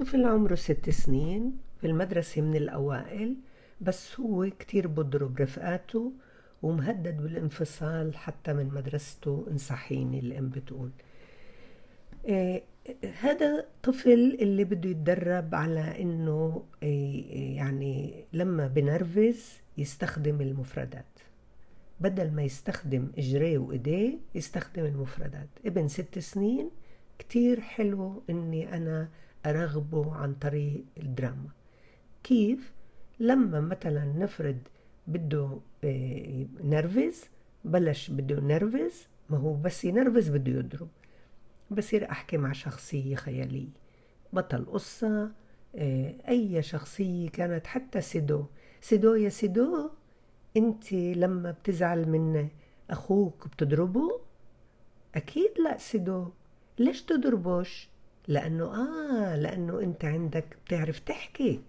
طفل 0.00 0.24
عمره 0.24 0.54
ست 0.54 0.90
سنين 0.90 1.58
في 1.80 1.86
المدرسة 1.86 2.42
من 2.42 2.56
الأوائل 2.56 3.36
بس 3.80 4.20
هو 4.20 4.50
كتير 4.58 4.86
بضرب 4.86 5.40
رفقاته 5.40 6.12
ومهدد 6.62 7.22
بالانفصال 7.22 8.16
حتى 8.16 8.52
من 8.52 8.66
مدرسته 8.74 9.46
انصحيني 9.50 10.18
الأم 10.20 10.48
بتقول. 10.48 10.90
آه 12.28 12.62
هذا 13.20 13.66
طفل 13.82 14.38
اللي 14.40 14.64
بده 14.64 14.90
يتدرب 14.90 15.54
على 15.54 16.02
إنه 16.02 16.64
آه 16.82 16.86
يعني 17.56 18.24
لما 18.32 18.66
بنرفز 18.66 19.52
يستخدم 19.78 20.40
المفردات. 20.40 21.18
بدل 22.00 22.30
ما 22.30 22.42
يستخدم 22.42 23.08
اجريه 23.18 23.58
وايديه 23.58 24.18
يستخدم 24.34 24.84
المفردات. 24.84 25.48
ابن 25.66 25.88
ست 25.88 26.18
سنين 26.18 26.70
كتير 27.18 27.60
حلو 27.60 28.22
إني 28.30 28.76
أنا 28.76 29.08
أرغبه 29.46 30.14
عن 30.14 30.34
طريق 30.34 30.84
الدراما. 30.96 31.48
كيف؟ 32.22 32.72
لما 33.20 33.60
مثلا 33.60 34.04
نفرض 34.04 34.58
بده 35.06 35.60
نرفز 36.64 37.24
بلش 37.64 38.10
بده 38.10 38.40
نرفز 38.40 39.06
ما 39.30 39.38
هو 39.38 39.54
بس 39.54 39.84
ينرفز 39.84 40.28
بده 40.28 40.52
يضرب. 40.52 40.88
بصير 41.70 42.10
أحكي 42.10 42.36
مع 42.36 42.52
شخصية 42.52 43.14
خيالية. 43.14 43.68
بطل 44.32 44.64
قصة 44.64 45.32
أي 46.28 46.62
شخصية 46.62 47.28
كانت 47.28 47.66
حتى 47.66 48.00
سيدو. 48.00 48.44
سيدو 48.80 49.14
يا 49.14 49.28
سيدو 49.28 49.90
أنت 50.56 50.92
لما 50.92 51.50
بتزعل 51.50 52.08
من 52.08 52.48
أخوك 52.90 53.46
بتضربه؟ 53.48 54.20
أكيد 55.14 55.50
لا 55.64 55.78
سيدو. 55.78 56.30
ليش 56.78 57.02
تضربوش؟ 57.02 57.89
لأنه 58.30 58.64
آه 58.64 59.36
لأنه 59.36 59.80
أنت 59.80 60.04
عندك 60.04 60.44
بتعرف 60.66 60.98
تحكي. 60.98 61.60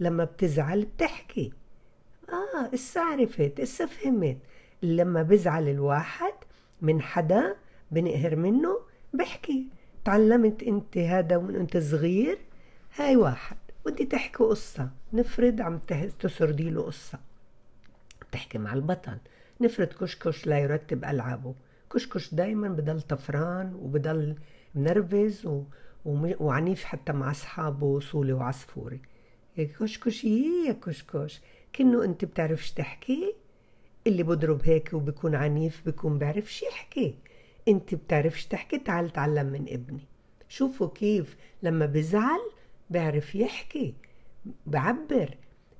لما 0.00 0.24
بتزعل 0.24 0.84
بتحكي. 0.84 1.52
آه 2.28 2.74
اسا 2.74 3.00
عرفت 3.00 3.60
اسا 3.60 3.86
فهمت 3.86 4.36
لما 4.82 5.22
بزعل 5.22 5.68
الواحد 5.68 6.32
من 6.82 7.02
حدا 7.02 7.56
بنقهر 7.90 8.36
منه 8.36 8.80
بحكي. 9.14 9.66
تعلمت 10.04 10.62
أنت 10.62 10.98
هذا 10.98 11.38
من 11.38 11.56
أنت 11.56 11.76
صغير؟ 11.76 12.38
هاي 12.96 13.16
واحد. 13.16 13.56
بدي 13.86 14.04
تحكي 14.04 14.44
قصة. 14.44 14.90
نفرض 15.12 15.60
عم 15.60 15.80
تسردي 16.20 16.70
له 16.70 16.82
قصة. 16.82 17.18
بتحكي 18.30 18.58
مع 18.58 18.72
البطل. 18.72 19.18
نفرض 19.60 19.88
كشكش 19.88 20.46
لا 20.46 20.58
يرتب 20.58 21.04
ألعابه. 21.04 21.54
كشكش 21.92 22.34
دايما 22.34 22.68
بضل 22.68 23.00
طفران 23.00 23.74
وبضل 23.74 24.34
منرفز 24.74 25.46
و... 25.46 25.62
وعنيف 26.04 26.84
حتى 26.84 27.12
مع 27.12 27.30
أصحابه 27.30 28.00
صولي 28.00 28.32
وعصفوري. 28.32 29.00
يا 29.56 29.64
كشكش 29.64 30.24
يا 30.24 30.72
كشكش 30.72 31.40
كأنه 31.72 32.04
أنت 32.04 32.24
بتعرفش 32.24 32.72
تحكي؟ 32.72 33.34
اللي 34.06 34.22
بضرب 34.22 34.60
هيك 34.64 34.92
وبكون 34.92 35.34
عنيف 35.34 35.82
بكون 35.86 36.18
بعرفش 36.18 36.62
يحكي. 36.62 37.14
أنت 37.68 37.94
بتعرفش 37.94 38.46
تحكي؟ 38.46 38.78
تعال 38.78 39.10
تعلم 39.10 39.46
من 39.46 39.66
ابني. 39.68 40.06
شوفوا 40.48 40.88
كيف 40.88 41.36
لما 41.62 41.86
بزعل 41.86 42.40
بيعرف 42.90 43.34
يحكي. 43.34 43.94
بعبر. 44.66 45.34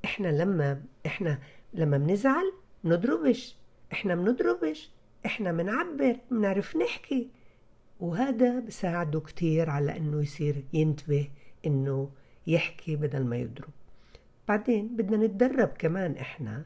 إحنا 0.04 0.28
لما 0.28 0.82
إحنا 1.06 1.38
لما 1.74 1.98
بنزعل 1.98 2.52
نضربش 2.84 3.56
إحنا 3.92 4.14
بنضربش. 4.14 4.90
إحنا 5.26 5.52
بنعبر 5.52 6.16
بنعرف 6.30 6.76
نحكي. 6.76 7.28
وهذا 8.00 8.60
بساعده 8.60 9.20
كتير 9.20 9.70
على 9.70 9.96
إنه 9.96 10.22
يصير 10.22 10.64
ينتبه 10.72 11.28
إنه 11.66 12.10
يحكي 12.46 12.96
بدل 12.96 13.24
ما 13.24 13.36
يضرب. 13.36 13.70
بعدين 14.48 14.96
بدنا 14.96 15.26
نتدرب 15.26 15.68
كمان 15.68 16.16
إحنا 16.16 16.64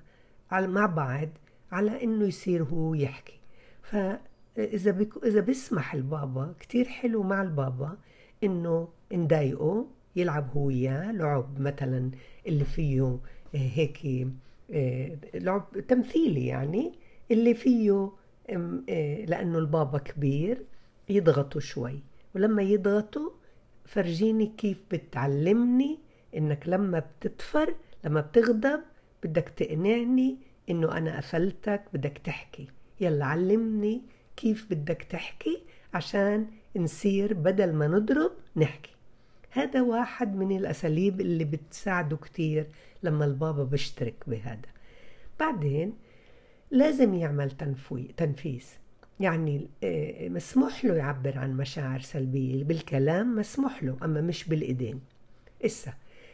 مع 0.53 0.87
بعض 0.87 1.29
على 1.73 2.03
إنه 2.05 2.25
يصير 2.25 2.63
هو 2.63 2.95
يحكي. 2.95 3.41
فاذا 3.83 4.91
بك 4.91 5.25
إذا 5.25 5.41
بيسمح 5.41 5.95
البابا 5.95 6.55
كتير 6.61 6.85
حلو 6.85 7.23
مع 7.23 7.43
البابا 7.43 7.99
إنه 8.45 8.89
نضايقه 9.13 9.87
يلعب 10.17 10.51
هو 10.57 10.67
وياه 10.67 11.13
لعب 11.13 11.61
مثلا 11.61 12.11
اللي 12.47 12.65
فيه 12.65 13.19
هيك 13.55 14.29
لعب 15.35 15.67
تمثيلي 15.89 16.47
يعني 16.47 16.93
اللي 17.31 17.55
فيه 17.55 18.11
لأنه 19.29 19.59
البابا 19.59 19.99
كبير 19.99 20.65
يضغطوا 21.09 21.61
شوي. 21.61 22.03
ولما 22.35 22.63
يضغطوا 22.63 23.31
فرجيني 23.85 24.47
كيف 24.47 24.83
بتعلمني 24.91 25.99
إنك 26.37 26.69
لما 26.69 26.99
بتتفر 26.99 27.75
لما 28.05 28.21
بتغضب 28.21 28.81
بدك 29.25 29.49
تقنعني 29.49 30.39
إنه 30.71 30.99
أنا 30.99 31.17
قفلتك 31.17 31.85
بدك 31.93 32.19
تحكي. 32.25 32.69
يلا 33.01 33.25
علمني 33.25 34.03
كيف 34.37 34.67
بدك 34.71 35.03
تحكي 35.03 35.63
عشان 35.95 36.47
نصير 36.77 37.35
بدل 37.35 37.73
ما 37.73 37.87
نضرب 37.87 38.33
نحكي. 38.57 38.91
هذا 39.51 39.83
واحد 39.83 40.37
من 40.37 40.57
الأساليب 40.57 41.21
اللي 41.21 41.45
بتساعده 41.45 42.17
كتير 42.17 42.67
لما 43.03 43.25
البابا 43.25 43.65
بيشترك 43.65 44.25
بهذا. 44.27 44.69
بعدين 45.41 45.95
لازم 46.71 47.15
يعمل 47.15 47.51
تنفيس. 48.17 48.79
يعني 49.21 49.69
مسموح 50.21 50.85
له 50.85 50.95
يعبر 50.95 51.39
عن 51.39 51.57
مشاعر 51.57 52.01
سلبية 52.01 52.65
بالكلام 52.65 53.37
مسموح 53.37 53.83
له 53.85 53.97
أما 54.03 54.21
مش 54.21 54.49
بالإيدين. 54.49 55.01
إسا 55.65 55.93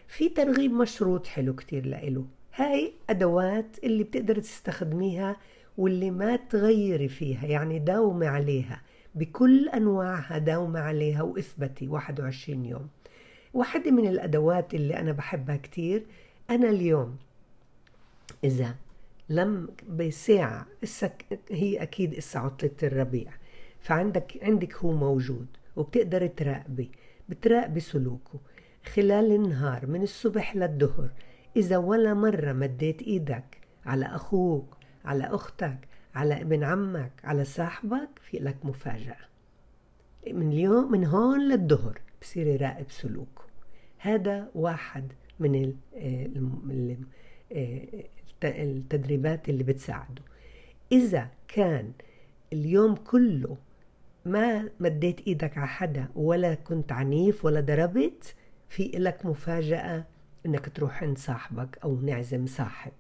في 0.09 0.29
ترغيب 0.29 0.73
مشروط 0.73 1.27
حلو 1.27 1.55
كتير 1.55 1.87
لإله. 1.87 2.25
هاي 2.55 2.93
أدوات 3.11 3.77
اللي 3.85 4.05
بتقدر 4.05 4.39
تستخدميها 4.39 5.37
واللي 5.79 6.11
ما 6.11 6.37
تغيري 6.37 7.09
فيها 7.09 7.47
يعني 7.47 7.79
داومي 7.79 8.27
عليها. 8.27 8.83
بكل 9.15 9.69
أنواعها 9.69 10.39
داومي 10.39 10.79
عليها 10.79 11.23
وإثبتي 11.23 11.89
21 11.89 12.65
يوم. 12.65 12.89
واحدة 13.55 13.91
من 13.91 14.09
الأدوات 14.09 14.75
اللي 14.75 14.97
أنا 14.97 15.13
بحبها 15.13 15.57
كتير 15.57 16.07
أنا 16.51 16.71
اليوم 16.71 17.17
إذا 18.45 18.75
لم 19.31 19.69
بساعة 19.89 20.67
هي 21.51 21.83
أكيد 21.83 22.15
إسا 22.15 22.39
عطلة 22.39 22.71
الربيع. 22.83 23.33
فعندك 23.81 24.39
عندك 24.43 24.77
هو 24.77 24.93
موجود 24.93 25.47
وبتقدر 25.77 26.27
تراقبي 26.27 26.91
بتراقبي 27.29 27.81
سلوكه. 27.81 28.41
خلال 28.85 29.33
النهار 29.33 29.87
من 29.87 30.03
الصبح 30.03 30.57
للظهر 30.57 31.11
إذا 31.57 31.77
ولا 31.77 32.15
مرة 32.15 32.53
مديت 32.53 33.03
إيدك 33.03 33.59
على 33.87 34.07
أخوك 34.07 34.77
على 35.05 35.25
أختك 35.25 35.79
على 36.15 36.41
ابن 36.41 36.65
عمك 36.65 37.13
على 37.25 37.45
صاحبك 37.45 38.09
في 38.23 38.39
لك 38.39 38.57
مفاجأة. 38.65 39.17
من 40.27 40.53
اليوم 40.53 40.93
من 40.93 41.05
هون 41.05 41.49
للظهر 41.49 42.01
بصير 42.23 42.47
يراقب 42.47 42.91
سلوكه. 42.91 43.45
هذا 43.99 44.51
واحد 44.55 45.13
من 45.39 45.75
التدريبات 48.45 49.49
اللي 49.49 49.65
بتساعده. 49.65 50.23
إذا 50.93 51.29
كان 51.49 51.93
اليوم 52.53 52.95
كله 52.95 53.57
ما 54.25 54.69
مديت 54.81 55.21
إيدك 55.27 55.59
على 55.59 55.69
حدا 55.69 56.09
ولا 56.15 56.55
كنت 56.55 56.93
عنيف 56.93 57.45
ولا 57.45 57.61
ضربت 57.61 58.35
في 58.69 58.91
لك 58.95 59.27
مفاجأة 59.27 60.05
إنك 60.47 60.69
تروح 60.69 61.03
عند 61.03 61.19
صاحبك 61.19 61.79
أو 61.85 62.01
نعزم 62.01 62.47
صاحب. 62.47 62.93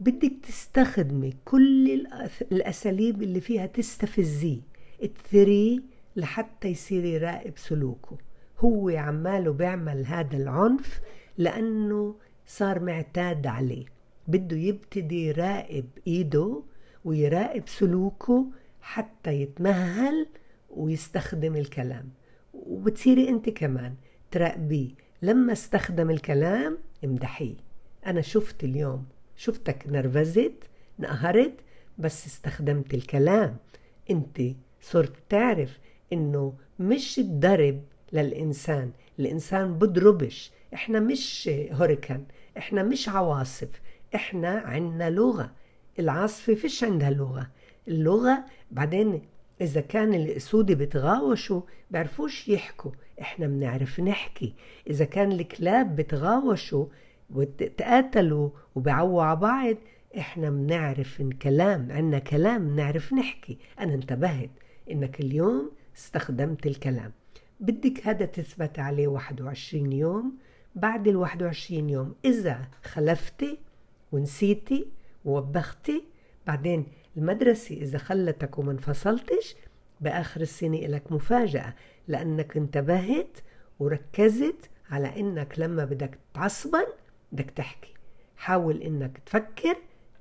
بدك 0.00 0.32
تستخدمي 0.42 1.34
كل 1.44 2.06
الأساليب 2.52 3.22
اللي 3.22 3.40
فيها 3.40 3.66
تستفزيه. 3.66 4.60
تثريه 5.14 5.80
لحتى 6.16 6.68
يصير 6.68 7.04
يراقب 7.04 7.52
سلوكه. 7.56 8.18
هو 8.58 8.88
عماله 8.88 9.52
بيعمل 9.52 10.06
هذا 10.06 10.36
العنف 10.36 11.00
لأنه 11.38 12.14
صار 12.46 12.80
معتاد 12.80 13.46
عليه. 13.46 13.86
بده 14.28 14.56
يبتدي 14.56 15.26
يراقب 15.26 15.84
إيده 16.06 16.62
ويراقب 17.04 17.62
سلوكه 17.66 18.46
حتى 18.80 19.32
يتمهل 19.32 20.26
ويستخدم 20.70 21.56
الكلام. 21.56 22.08
وبتصيري 22.54 23.28
أنت 23.28 23.48
كمان 23.48 23.94
تراقبيه. 24.30 24.90
لما 25.22 25.52
استخدم 25.52 26.10
الكلام 26.10 26.78
امدحيه. 27.04 27.54
أنا 28.06 28.20
شفت 28.20 28.64
اليوم 28.64 29.06
شفتك 29.36 29.84
نرفزت 29.86 30.52
نقهرت 30.98 31.54
بس 31.98 32.26
استخدمت 32.26 32.94
الكلام. 32.94 33.56
أنت 34.10 34.40
صرت 34.80 35.12
تعرف 35.28 35.78
إنه 36.12 36.52
مش 36.78 37.18
الضرب 37.18 37.82
للإنسان. 38.12 38.90
الإنسان 39.18 39.78
بضربش 39.78 40.50
إحنا 40.74 41.00
مش 41.00 41.50
هوريكان 41.72 42.24
إحنا 42.58 42.82
مش 42.82 43.08
عواصف. 43.08 43.68
إحنا 44.14 44.48
عنا 44.48 45.10
لغة. 45.10 45.52
العاصفة 45.98 46.54
فيش 46.54 46.84
عندها 46.84 47.10
لغة. 47.10 47.50
اللغة 47.88 48.44
بعدين 48.70 49.22
إذا 49.60 49.80
كان 49.80 50.14
الأسود 50.14 50.72
بتغاوشوا 50.72 51.62
بعرفوش 51.90 52.48
يحكوا. 52.48 52.90
إحنا 53.20 53.46
بنعرف 53.46 54.00
نحكي. 54.00 54.54
إذا 54.86 55.04
كان 55.04 55.32
الكلاب 55.32 55.96
بتغاوشوا 55.96 56.86
وتقاتلوا 57.30 58.50
وبيعووا 58.74 59.22
على 59.22 59.36
بعض 59.36 59.76
إحنا 60.18 60.50
بنعرف 60.50 61.20
الكلام. 61.20 61.92
عنا 61.92 62.18
كلام 62.18 62.68
بنعرف 62.68 63.12
نحكي. 63.12 63.58
أنا 63.80 63.94
انتبهت 63.94 64.50
إنك 64.90 65.20
اليوم 65.20 65.70
استخدمت 65.96 66.66
الكلام. 66.66 67.12
بدك 67.60 68.06
هذا 68.06 68.24
تثبت 68.24 68.78
عليه 68.78 69.08
21 69.08 69.92
يوم. 69.92 70.32
بعد 70.74 71.08
ال 71.08 71.16
21 71.16 71.90
يوم 71.90 72.14
إذا 72.24 72.68
خلفتي 72.84 73.58
ونسيتي 74.12 74.86
ووبختي. 75.24 76.04
بعدين 76.46 76.86
المدرسة 77.16 77.76
إذا 77.76 77.98
خلتك 77.98 78.58
وما 78.58 78.72
انفصلتش 78.72 79.56
بآخر 80.00 80.40
السنة 80.40 80.78
لك 80.78 81.12
مفاجأة 81.12 81.74
لأنك 82.08 82.56
انتبهت 82.56 83.38
وركزت 83.78 84.70
على 84.90 85.20
إنك 85.20 85.58
لما 85.58 85.84
بدك 85.84 86.18
تعصبن 86.34 86.86
بدك 87.32 87.50
تحكي. 87.50 87.94
حاول 88.36 88.82
إنك 88.82 89.18
تفكر 89.26 89.76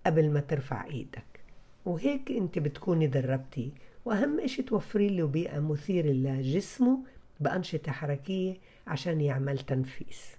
قبل 0.05 0.29
ما 0.29 0.39
ترفع 0.39 0.85
إيدك. 0.85 1.39
وهيك 1.85 2.31
أنت 2.31 2.59
بتكوني 2.59 3.07
دربتي. 3.07 3.71
وأهم 4.05 4.39
إشي 4.39 4.63
توفري 4.63 5.09
له 5.09 5.27
بيئة 5.27 5.59
مثيرة 5.59 6.11
لجسمه 6.11 6.99
بأنشطة 7.39 7.91
حركية 7.91 8.57
عشان 8.87 9.21
يعمل 9.21 9.59
تنفيس. 9.59 10.36